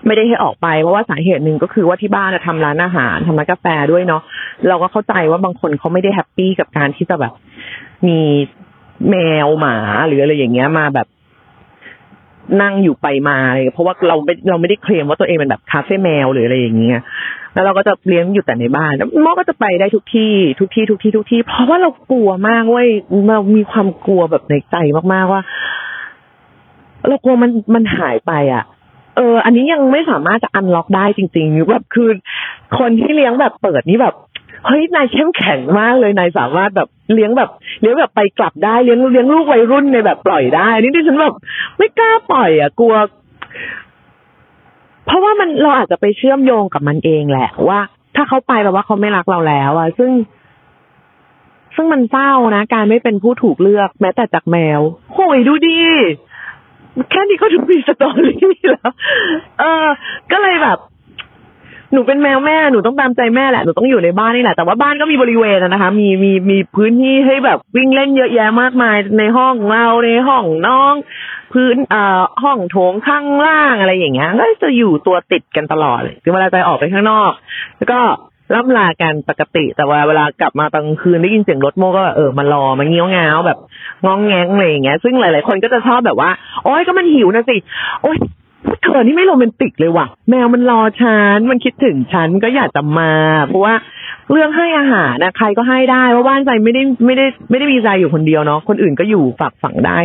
[0.07, 4.23] ไม่ได้ให้ออกไปเพราะว่าสาเหตุหนึ่งก็คือว่าที่บ้านทำร้านอาหารทำร้านกาแฟด้วยเนาะ
[4.69, 7.33] เราก็เข้าใจว่าบางคนเขาไม่ได้แฮปปี้กับการที่จะแบบ
[8.09, 8.21] มี
[9.11, 9.77] แมวหมา
[10.07, 11.07] หรืออะไรอย่างเงี้ยมาแบบ
[12.63, 17.01] นั่งอยู่ไปมาเลยเพราะว่าเราไม่เราไม่ได้เคลมว่าตัวเองเป็นแบบคาเฟ่แมวหรืออะไรอย่างเงี้ย
[17.55, 22.89] แล้วเราก็จะเลี้ยงอยู่แต่ในบ้านแล้วโมก็จะไปได้ทุกที่ ทุกที่ทุกที่ทุกที่ เพราะว่าเรากลัวมากเว้ย
[23.29, 24.77] เรามีความกลัวแบบในใจ
[25.13, 25.43] มากๆว่า
[27.09, 28.65] เรากลัวมันมันหายไปอะ
[29.17, 32.09] เออ อันนี้ยังไม่สามารถจะอันล็อกได้จริงๆแบบคือ
[32.79, 34.15] คนที่เลี้ยงแบบเปิดนี่แบบ
[34.67, 41.35] เฮ้ยนายเข้มแข็งมากเลยนายสามารถแบบเลี้ยงแบบเลี้ยงแบบไปกลับได้เลี้ยงเลี้ยงลูกวัยรุ่นในแบบปล่อยได้ นี่ดิฉันแบบ
[41.79, 42.95] ไม่กล้าปล่อยอะกลัว
[45.07, 47.81] เพราะว่ามันเราอาจจะไปเชื่อมโยงกับมันเองแหละ ว่า
[48.17, 50.13] ถ้าเขาไปแปลว่าเขาไม่รักเราแล้วอะซึ่ง
[51.75, 54.81] ซึ่งมันเศร้านะ การไม่เป็นผู้ถูกเลือกแม้แต่จากแมว
[55.13, 55.79] โหยดูดิ
[57.11, 58.41] แค่นี้ก็ถูกมีสตอรี่
[58.71, 58.93] แล้ว
[59.61, 59.87] เออ
[60.33, 60.79] ก็เลยแบบ
[61.93, 70.95] หนูเป็นแมวแม่ หนูต้องตามใจแม่แหละ หนูต้องอยู่ในบ้านนี่แหละ แต่ว่าบ้านก็มีบริเวณนะคะ มี มี มีพื้นที่ให้แบบวิ่งเล่นเยอะแยะมากมายในห้องเราในห้องน้อง
[71.53, 77.33] พื้นเอ่อห้องโถงข้างล่างอะไรอย่างเงี้ยก็จะอยู่ตัวติดกันตลอดเลยคือเวลาจะออกไปข้างนอก
[77.79, 78.01] แล้วก็
[78.55, 83.59] ล่ำลากันปกติแต่ว่าเวลากลับมาตอนกลางคืนได้ยินเสียงรถโมก็เออมารอมาเงี้ยวงาวแบบ
[84.07, 86.31] งองแงงอะไรอย่างเงี้ย ซึ่งหลาย ๆ คนก็จะชอบแบบว่า
[86.65, 87.57] โอ๊ยก็มันหิวนะสิ
[88.03, 88.19] โอ๊ย
[88.83, 93.13] เธอนี่ไม่โรแมนติกเลยว่ะ แมวมันรอฉัน มันคิดถึงฉันก็อยากจะมา
[93.47, 93.75] เพราะว่า
[94.33, 99.99] เรื่องให้อาหารนะใครก็ให้ได้เพราะบ้านใจไม่ได้ไม่ได้ไม่ได้มีใจอยู่คนเดียวเนาะคนอื่นก็อยู่ฝักฝังได้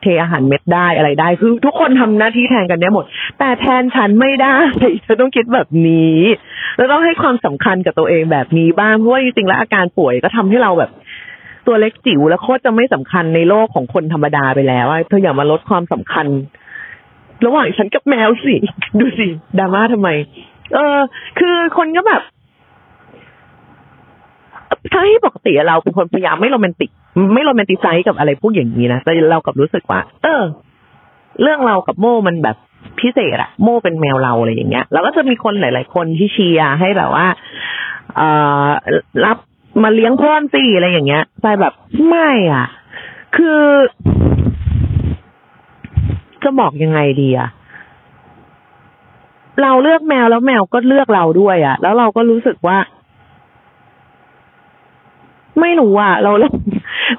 [0.00, 3.04] เทอาหารเม็ดได้อะไรได้คือทุกคนทำหน้าที่แทนกันได้หมด
[3.38, 4.56] แต่แทนฉันไม่ได้
[5.02, 6.18] เธอต้องคิดแบบนี้
[6.76, 10.90] แล้วต้องให้ความสำคัญกับตัวเองแบบนี้บ้างเพราะว่าจริงๆแล้วอาการป่วยก็ทำให้เราแบบ
[11.66, 16.26] ตัวเล็กจิ๋วแล้วโคตรจะไม่สำคัญในโลกของคนธรรมดาไปแล้วเธออย่ามาลดความสำคัญ
[17.46, 18.56] ระหว่างฉันกับแมวสิ
[18.98, 19.26] ดูสิ
[19.58, 20.08] ดราม่าทำไม
[20.74, 20.98] เออ
[21.38, 22.22] คือคนก็แบบ
[24.92, 26.90] ทั้งที่ปกติเราเป็นคนพยายามไม่โรแมนติก
[27.34, 30.42] ไม่โรแมนติไซส์กับอะไรพวกอย่างนี้นะแต่เรากับรู้สึกว่า เออ
[31.42, 32.56] เรื่องเรากับโม่มันแบบ
[33.00, 37.26] พิเศษอะโม่เป็นแมวเราอะไรอย่างเงี้ยแล้วก็จะมีคนหลาย ๆ คนที่เชียร์ให้แบบว่า
[38.16, 38.22] เอ
[38.64, 38.66] อ
[39.24, 39.36] รับ
[39.82, 41.72] มาเลี้ยงเพิ่มสิอะไรอย่างเงี้ยใจแบบ
[42.08, 42.66] ไม่อะ
[43.36, 43.60] คือ
[46.44, 47.48] จะบอกยังไงดีอะ
[49.62, 52.78] เราเลือกแมวแล้วแมวก็เลือกเราด้วยอะแล้วเราก็รู้สึกว่า
[55.60, 56.48] ไม่รู้อะเราเรา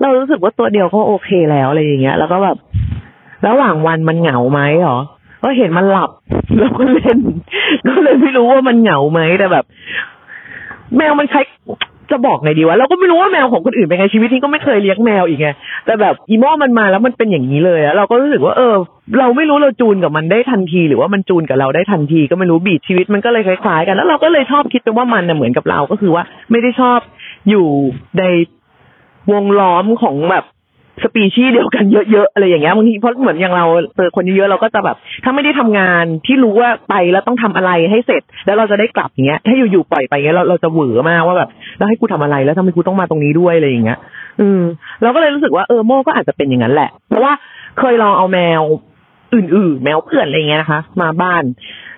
[0.01, 2.57] เรารู้สึกว่าตัวเดียวก็โอเคแล้วอะไรอย่างเงี้ย แล้วก็แบบ
[3.47, 4.99] ระหว่างวันมันเหงาไหมหรอ
[5.43, 6.11] ก็เห็นมันหลับ
[6.59, 7.19] เราก็เล่น
[7.87, 9.65] ก็เลยไม่รู้ว่ามันเหงาไหมแต่แบบ
[10.97, 11.41] แมวมันใช้
[12.11, 15.49] จะบอกไงดีวะเราก็ไม่รู้ว่าแมวของคนอื่นเป็นไงชีวิตนี้ก็ไม่เคยเลี้ยงแมวอีกไง
[15.85, 18.75] แต่แบบอีโมมันมาแล้วมันเป็นอย่างนี้เลยอะเราก็รู้สึกว่าเออ
[19.19, 26.99] เราไม่รู้เราจูนกับมันได้ทันที หรือว่ามันจูนกับเราได้ทันที ก็ไม่รู้บีดชีวิตมันก็เลยคล้ายๆกันแล้วเราก็เลยชอบคิดไปว่ามันน่ะเหมือนกับเราก็คือว่า ไม่ได้ชอบ
[27.49, 27.67] อยู่
[28.19, 28.23] ใน
[29.31, 30.45] วงล้อมของแบบ
[31.03, 43.99] สปีชีส์เดียวกันเยอะๆอะไรอย่างเงี้ยบางทีเพราะเหมือนอย่างเราเจอคนเยอะๆเราก็จะแบบ ถ้าไม่ได้ทำงานที่รู้ว่าไปแล้วต้องทำอะไรให้เสร็จ แล้วเราจะได้กลับอย่างเงี้ยถ้าอยู่ๆปล่อยไปเงี้ยเราเราจะเหวอมากว่าแบบแล้วให้กูทำอะไรแล้วทำไมกูต้องมาตรงนี้ด้วยอะไรอย่างเงี้ย
[44.39, 44.61] อืม
[45.01, 47.33] เราก็เลยรู้สึกว่าเออโม่ก็อาจจะเป็นอย่างนั้นแหละเพราะว่า
[47.79, 48.61] เคยลองเอาแมว
[49.33, 51.43] อื่นๆ แมวเพื่อนอะไรเงี้ยนะคะ มาบ้าน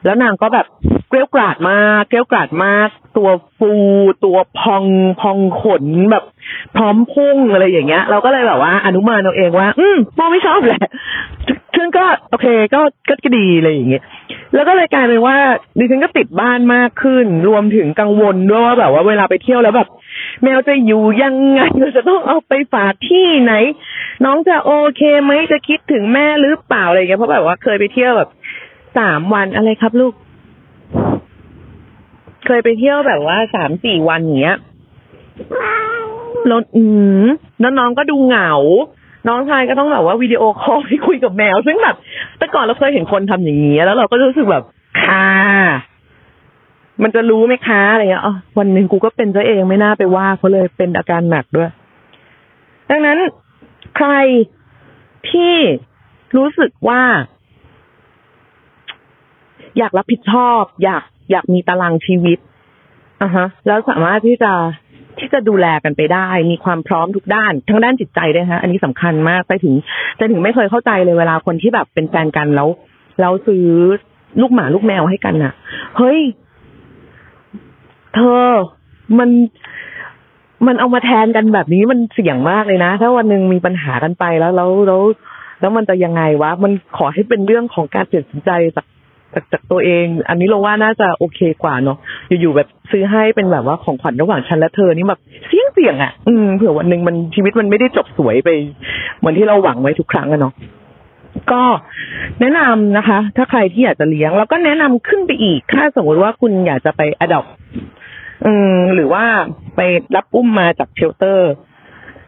[0.05, 0.65] แล้วนางก็แบบ
[1.09, 3.71] เกลี้ยวกราดมากเกลี้ยวกราดมาก ตัวฟู
[4.25, 4.85] ตัวพอง
[5.21, 6.23] พองขนแบบ
[6.75, 10.87] พร้อมพุ่งอะไรอย่างเงี้ย เราก็เลยแบบว่าอนุมานเอาเองว่า อืมโมไม่ชอบแหละ
[11.75, 14.03] ซึ่งก็โอเคก็ก็ก็ดีอะไรอย่างเงี้ย
[14.55, 15.37] แล้วก็เลยกลายเป็นว่า
[15.79, 19.87] ดิฉันก็ติดบ้านมากขึ้น รวมถึงกังวลด้วยว่าแบบว่าเวลาไปเที่ยวแล้วแบบ
[20.43, 23.53] แมวจะอยู่ยังไงเราจะต้องเอาไปฝากที่ไหน
[24.25, 28.29] น้องจะโอเคไหมจะคิดถึงแม่หรือเปล่าอะไรเงี้ยเพราะแบบว่าเคยไปเที่ยวแบบ
[28.97, 30.13] สามวันอะไรครับลูก
[32.45, 34.57] เคยไปเที่ยวแบบว่าสามสี่วันอย่างเงี้ย
[36.47, 36.83] แล้วอื
[37.23, 37.27] ม
[37.59, 38.53] แล้วน้องก็ดูเหงา
[39.27, 41.95] น้องชายก็ต้องแบบว่าวิดีโอคอลให้คุยกับแมว ซึ่งแบบ
[42.37, 44.63] แต่ก่อนเราเคยเห็นคนทำอย่างนี้แล้วเราก็รู้สึกแบบ
[45.03, 45.27] ค่ะ
[47.03, 51.69] มันจะรู้ไหมคะอะไรเงี้ยอ๋อวันหนึ่งกูก็เป็นซะเองไม่น่าไปว่าเขาเลยเป็นอาการหนักด้วย
[52.89, 53.19] ดังนั้น
[53.97, 54.09] ใคร
[55.29, 55.55] ที่
[56.37, 57.01] รู้สึกว่า
[59.77, 62.39] อยากรับผิดชอบ อยากอยากมีตารางชีวิต
[63.21, 64.53] อะฮะ แล้วสามารถที่จะ
[65.19, 69.73] ที่จะดูแลกันไปได้ มีความพร้อมทุกด้าน ทั้งด้านจิตใจด้วยฮะ อันนี้สำคัญมากไปถึง
[70.19, 72.69] จะถึงไม่เคยเข้าใจเลยเวลาคนที่แบบเป็นแฟนกันแล้ว
[73.19, 73.65] แล้วซื้อ
[74.41, 75.53] ลูกหมาลูกแมวให้กันน่ะ
[75.97, 76.19] เฮ้ย
[78.15, 78.47] เธอ
[79.19, 79.29] มัน
[80.67, 85.01] มันเอามาแทนกันแบบนี้มันเสี่ยงมากเลยนะ ถ้าวันหนึ่งมีปัญหากันไปแล้วแล้วแล้ว
[85.61, 88.85] แล้วมันจะยังไงวะ มันขอให้เป็นเรื่องของการตัดสินใจจาก
[89.35, 98.49] จากจากตัวเอง อันนี้เราว่าน่าจะโอเคกว่าเนาะอยู่ๆแบบซื้อให้เป็นแบบว่าของขวัญระหว่างฉันและเธอนี่แบบเสี่ยงเสี่ยงอะ อืมเผื่อวันหนึ่งมันชีวิตมันไม่ได้จบสวยไป
[99.17, 100.53] เหมือนที่เราหวังไว้ทุกครั้งอะเนาะ
[101.51, 101.61] ก็
[102.39, 107.49] แนะนำนะคะ ถ้าใครที่อยากจะเลี้ยง แล้วก็แนะนำขึ้นไปอีก ถ้าสมมติว่าคุณอยากจะไป adopt
[108.45, 109.23] อืมหรือว่า
[109.75, 109.81] ไป
[110.15, 111.51] รับอุ้มมาจากเชลเตอร์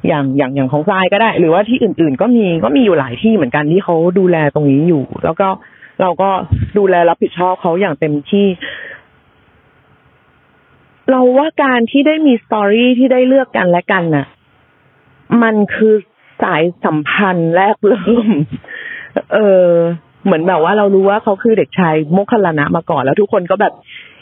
[0.07, 5.47] อย่างอย่างอย่างของทรายก็ได้ หรือว่าที่อื่น ๆ ก็มีก็มีอยู่หลายที่เหมือนกันที่เขาดูแลตรงนี้อยู่ แล้วก็
[6.01, 6.29] เราก็
[6.77, 8.47] ดูแลรับผิดชอบเขาอย่างเต็มที่
[11.11, 14.27] เราว่าการที่ได้มีสตอรี่ที่ได้เลือกกันและกันน่ะ
[15.43, 15.93] มันคือ
[16.43, 18.29] สายสัมพันธ์แรกเริ่ม
[19.33, 19.69] เออ
[20.25, 23.73] เหมือนแบบว่าเรารู้ว่าเขาคือเด็กชายมุคลนะมาก่อนแล้วทุกคนก็แบบ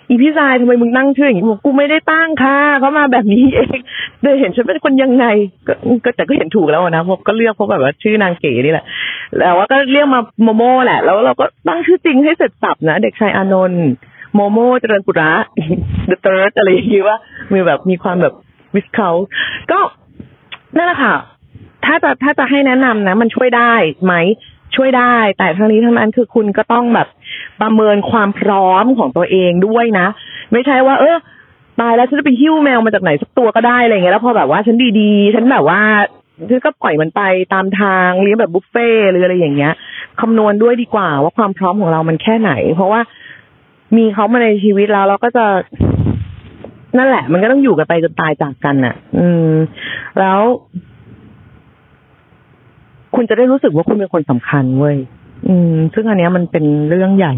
[0.07, 3.79] อีพี่ชายทำไมมึงตั้งชื่ออย่างนี้บอกกูไม่ได้ตั้งค่ะเขามาแบบนี้เอง
[4.21, 5.25] เดยเห็นฉันเป็นคนยังไง
[5.67, 8.85] ก็ก็แต่ก็เห็นถูกแล้วนะพราะก็เลือกเพราะแบบว่าชื่อนางเก๋นี่แหละ
[9.37, 13.85] แล้วว่าก็เรียกมาโมโม่แหละ แล้วเราก็ตั้งชื่อจริงให้เสร็จสับนะเด็กชายอานนท์
[14.35, 15.31] โมโม่เจริญปุระ
[16.09, 17.17] The Third อะไรอย่างงี้ว่า
[17.53, 18.33] มีแบบมีความแบบ
[18.75, 19.09] วิสเขา
[19.71, 19.79] ก็
[20.77, 21.15] นั่นแหละค่ะ
[21.85, 24.13] ถ้าจะถ้าจะให้แนะนำนะ มันช่วยได้ไหม
[24.75, 27.07] ช่วยได้ แต่ทั้งนี้ทั้งนั้นคือคุณก็ต้องแบบ
[27.61, 30.07] ประเมินความพร้อมของตัวเองด้วยนะ
[30.51, 31.17] ไม่ใช่ว่า เออ
[31.79, 35.81] ตายแล้วฉันจะไปหิ้วแมวมาจากไหนสักตัวก็ได้อะไรเงี้ยแล้วพอแบบว่าฉันดีๆ ฉันแบบว่า
[36.49, 37.21] ฉันก็ปล่อยมันไป
[37.53, 39.73] ตามทางเลี้ยงแบบบุฟเฟ่หรืออะไรอย่างเงี้ย
[40.21, 43.01] คำนวณด้วยดีกว่าว่าความพร้อมของเรามันแค่ไหน เพราะว่า
[43.97, 45.45] มีเขามาในชีวิตแล้วเราก็จะ
[46.97, 49.53] นั่นแหละ มันก็ต้องอยู่กันไปจนตายจากกันน่ะ อืม
[50.19, 50.39] แล้ว
[53.15, 54.97] คุณจะได้รู้สึกว่าคุณเป็นคนสำคัญเว้ย
[55.47, 57.33] อืม ซึ่งอันเนี้ยมันเป็นเรื่องใหญ่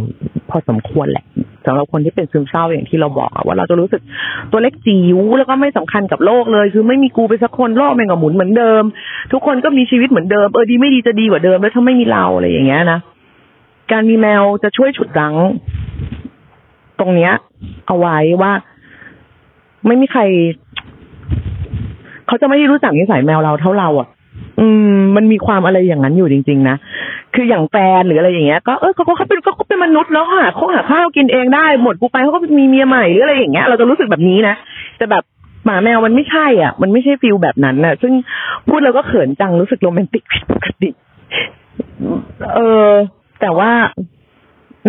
[0.50, 1.26] พอสมควรแหละ
[1.66, 4.02] สำหรับคนที่เป็นซึมเศร้าอย่างที่เราบอกว่าเราจะรู้สึก
[4.52, 8.84] ตัวเล็กจิ๋วแล้วก็ไม่สำคัญกับโลกเลย คือไม่มีกูไปสักคนโลกแม่งก็หมุนเหมือนเดิม
[9.32, 13.00] ทุกคนก็มีชีวิตเหมือนเดิมเออดีไม่ดีจะดีกว่าเดิมแล้วถ้าไม่มีเราอะไรอย่างเงี้ยนะ
[13.92, 15.36] การมีแมวจะช่วยฉุดรั้ง
[17.00, 17.32] ตรงเนี้ย
[17.88, 18.52] เอาไว้ว่า
[19.86, 20.22] ไม่มีใคร
[22.28, 24.08] เขาจะไม่ได้รู้จักนิสัยแมวเราเท่าเราอะ
[24.60, 26.76] อืม มันมีความอะไรอย่างนั้นอยู่จริง ๆ นะ
[27.36, 34.56] คืออย่างแฟนหรืออะไรอย่างเงี้ย ก็เออเขาเขาเป็นก็เขาเป็นมนุษย์แล้วหาเขาหาข้าวกินเองได้หมดกูไปเขาก็มีเมียใหม่หรืออะไรอย่างเงี้ย เราจะรู้สึกแบบนี้นะ
[34.98, 35.24] แต่แบบ
[35.66, 38.14] หมาแมวมันไม่ใช่อะ มันไม่ใช่ฟิลแบบนั้นน่ะ ซึ่ง
[38.70, 40.90] พูดแล้วก็เขินจังรู้สึกโรแมนติกผิดปกติ
[42.56, 42.90] เออ
[43.42, 43.72] แต่ว่า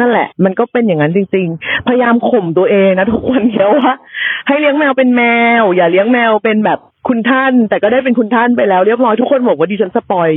[0.01, 3.93] นั่นแหละ มันก็เป็นอย่างนั้นจริง ๆ พยายามข่มตัวเองนะทุกวันเนี้ยว่า
[4.47, 5.23] ให้เลี้ยงแมวเป็นแม
[5.61, 10.31] ว อย่าเลี้ยงแมวเป็นแบบ คุณท่าน แต่ก็ได้เป็นคุณท่านไปแล้วเรียบร้อยทุกคนบอกว่าดิฉันสปอย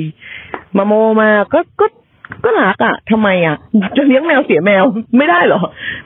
[0.77, 1.85] มาโมมาก็ก็
[2.43, 3.55] ก็รักอะทำไมอะ
[3.97, 4.83] จะเลี้ยงแมวเสียแมว
[5.17, 5.61] ไม่ได้เหรอ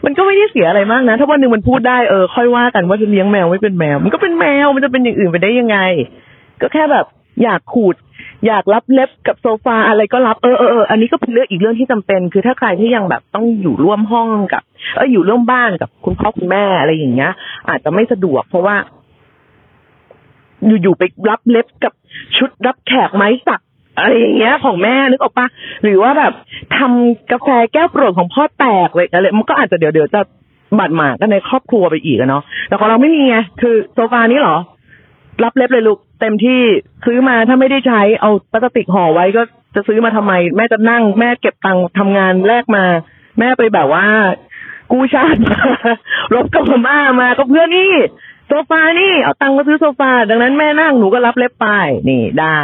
[0.06, 5.78] มันก็ไม่ได้เสียอะไรมากนะ ถ้าวันหนึ่งมันพูดได้เออค่อยว่ากันว่าจะเลี้ยงแมวไม่เป็นแมว มันก็เป็นแมวมันจะเป็นอย่างอื่นไปได้ยังไง
[6.62, 7.06] ก็แค่แบบ
[7.44, 7.96] อยากขูด
[8.48, 14.64] อยากรับเล็บกับโซฟาอะไรก็รับเออเออเอออันนี้ก็เป็นเรื่องอีกเรื่องที่จำเป็น คือถ้าใครที่ยังแบบต้องอยู่ร่วมห้องกับ
[14.96, 17.32] เอออยู่ร่วมบ้านกับคุณพ่อคุณแม่อะไรอย่างเงี้ย
[17.70, 18.76] อาจจะไม่สะดวกเพราะว่า
[20.68, 21.94] อยู่ๆไปรับเล็บกับ
[22.38, 23.62] ชุดรับแขกไม้สัก
[23.98, 25.48] อะไรอย่างเงี้ยของแม่นึกออกปะ
[25.84, 26.34] หรือว่าแบบ
[26.78, 30.22] ทำกาแฟแก้วโปรดของพ่อแตกเลยอะไรมันก็อาจจะเดี๋ยวเดี๋ยวจะ
[30.80, 34.58] บาดหมางกันในครอบครัวไปอีกอะเนาะแต่ของเราไม่มีไงคือโซฟานี้หรอ
[35.44, 36.62] รับเล็บเลยลูกเต็มที่
[37.06, 39.42] ซื้อมาถ้าไม่ได้ใช้เอาพลาสติกห่อไว้ก็
[39.76, 42.86] จะซื้อมาทำไม แม่จะนั่ง แม่เก็บตังค์ทำงานแรกมา
[43.40, 44.06] แม่ไปแบบว่า
[44.92, 45.60] กู้ชาติมา
[46.34, 47.92] รบกับพม่ามาก็เพื่อนี่
[48.70, 51.68] ฟานี่เอาตังค์มาซื้อโซฟา ดังนั้นแม่นั่งหนูก็รับเล็บไป
[52.10, 52.60] นี่ได้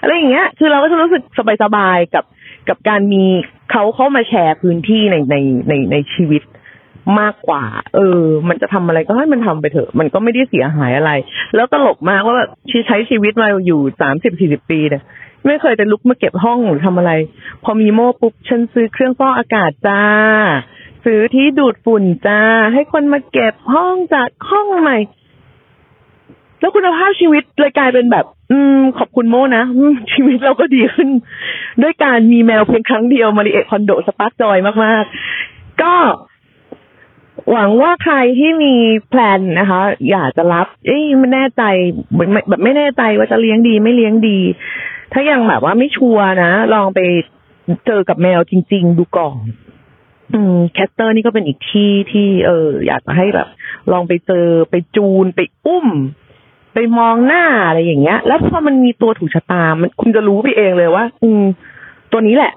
[0.00, 1.22] อะไรอย่างเงี้ย คือเราก็จะรู้สึก
[1.62, 2.24] สบายๆกับ
[2.68, 3.24] กับการมี
[3.70, 5.36] เขาเข้ามาแชร์พื้นที่ในใน
[5.68, 6.42] ในในชีวิต
[7.20, 11.10] มากกว่า เออ มันจะทำอะไรก็ให้มันทำไปเถอะ มันก็ไม่ได้เสียหายอะไร
[11.54, 12.36] แล้วตลกมากว่า
[12.70, 15.02] ชีใช้ชีวิตมาอยู่สามสิบสี่สิบปีเนี่ย
[15.46, 17.12] ไม่เคยจะลุกมาเก็บห้องหรือทำอะไร
[17.64, 20.02] พอมีโม่ปุ๊บฉันซื้อเครื่องฟอกอากาศจ้า
[21.06, 22.40] ซื้อที่ดูดฝุ่นจ้า
[22.72, 24.98] ให้คนมาเก็บห้องจากห้องใหม่
[26.60, 31.08] แล้วคุณภาพชีวิตเลยกลายเป็นแบบ อืม ขอบคุณโมนะอืชีวิตเราก็ดีขึ้น
[31.82, 35.04] ด้วยการมีแมวเพียงครั้งเดียว Marie Kondo spark joy มาก
[35.42, 35.94] ๆ ก็
[37.50, 38.74] หวังว่าใครที่มี
[39.08, 41.62] plan นะคะ อยากจะรับ เอ้ยไม่แน่ใจ
[42.14, 44.38] แบบไม่แน่ใจว่าจะเลี้ยงดีไม่เลี้ยงดี
[45.12, 47.00] ถ้ายังแบบว่าไม่ชัวร์นะ ลองไป
[47.86, 49.36] เจอกับแมวจริง ๆ ดูก่อน
[50.34, 53.48] อืมแคสเตอร์นี่ก็เป็นอีกที่ที่เออ อยากให้แบบ
[53.92, 55.86] ลองไปเจอไปจูนไปอุ้ม
[56.74, 61.42] ไปมองหน้าอะไรอย่างเงี้ย แล้วพอมันมีตัวถูกชะตา มันคุณจะรู้ไปเองเลยว่า อืม
[62.12, 62.52] ตัวนี้แหละ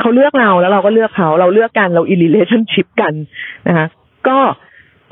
[0.00, 3.12] เขาเลือกเราแล้วเราก็เลือกเขา เราเลือกกันเราอิ a t i o n s h i p กัน
[3.68, 3.86] นะคะ
[4.28, 4.38] ก็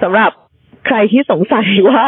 [0.03, 0.31] สำหรับ
[0.87, 2.03] ใครที่สงสัยว่า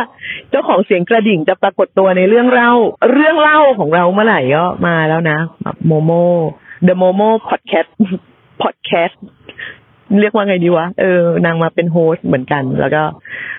[0.51, 2.73] เจ้าของเสียงกระดิ่งจะปรากฏตัวในเรื่องเล่า
[3.13, 6.13] เรื่องเล่าของเราเมื่อไหร่ก็มาแล้วนะแบบโมโม
[6.87, 7.91] The Momo Podcast
[8.63, 9.17] Podcast
[10.20, 13.03] เรียกว่าไงดีวะเออนางมาเป็นโฮสเหมือนกัน แล้วก็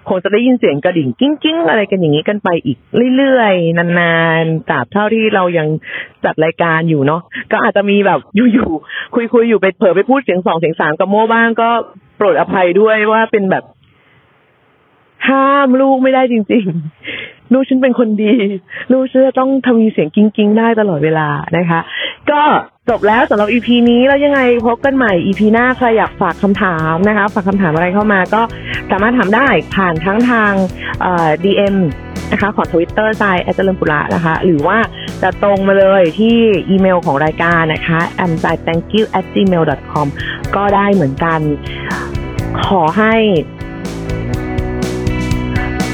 [0.09, 2.77] คงจะได้ยินเสียงกระดิ่งกิ้งกิ้งอะไรกันอย่างนี้กันไปอีก
[3.15, 5.67] เรื่อยๆ นานๆตราบเท่าที่เรายัง
[6.25, 8.19] จัดรายการอยู่เนาะก็อาจจะมีแบบ
[8.53, 11.69] อยู่ๆคุยๆอยู่ไปเผลอไปพูดเสียงสองเสียงสามกับโม่บ้างก็
[12.17, 13.63] โปรดอภัยด้วยว่าเป็นแบบ
[15.27, 16.65] ห้ามลูกไม่ได้จริง
[17.09, 18.33] ๆ ลูกฉันเป็นคนดี
[18.91, 21.79] ลูกฉันจะต้องทำมีเสียงกิ้งกิ้งได้ตลอดเวลานะคะ
[22.31, 22.41] ก็
[22.91, 28.41] จบแล้วสำหรับ EP นี้แล้วยังไงพบกันใหม่ EP หน้าใครอยากฝากคำถามนะคะ ฝากคำถามอะไรเข้ามาก็
[28.91, 30.53] สามารถถามได้ผ่านทั้งทาง
[31.01, 31.75] เอ่อ DM
[32.31, 34.77] นะคะของทวิตเตอร์ไซแอจเจริญปุระนะคะ หรือว่า
[35.21, 36.37] จะตรงมาเลยที่
[36.69, 40.07] อีเมลของรายการนะคะ a m s i thank you at gmail com
[40.55, 41.39] ก็ได้เหมือนกัน
[42.65, 43.15] ขอให้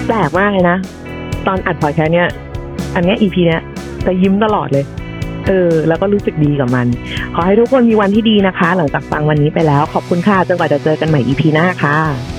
[0.06, 0.78] แปลกมากเลยนะ
[1.48, 2.30] ตอนอัดพอดแคสต์เนี่ย
[2.96, 3.62] อันเนี้ย EP เนี้ย
[4.06, 4.86] จะยิ้มตลอดเลย
[5.48, 6.88] เออ แล้วก็รู้สึกดีกับมัน
[7.36, 12.37] ขอให้ทุกคนมีวันที่ดีนะคะ หลังจากฟังวันนี้ไปแล้ว ขอบคุณค่ะจนกว่าจะเจอกันใหม่ EP หน้าค่ะ